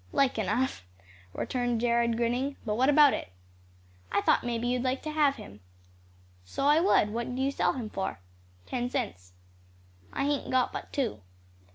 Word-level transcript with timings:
"Like 0.11 0.39
enough," 0.39 0.83
returned 1.31 1.79
Jared, 1.79 2.17
grinning. 2.17 2.55
"But 2.65 2.73
what 2.73 2.89
about 2.89 3.13
it?" 3.13 3.31
"I 4.11 4.21
thought 4.21 4.43
may 4.43 4.57
be 4.57 4.69
you'd 4.69 4.81
like 4.81 5.03
to 5.03 5.11
have 5.11 5.35
him." 5.35 5.59
"So 6.43 6.65
I 6.65 6.79
would, 6.79 7.11
what'll 7.11 7.37
you 7.37 7.51
sell 7.51 7.73
him 7.73 7.87
for?" 7.91 8.19
"Ten 8.65 8.89
cents." 8.89 9.33
"I 10.11 10.23
hain't 10.25 10.49
got 10.49 10.73
but 10.73 10.91
two." 10.91 11.21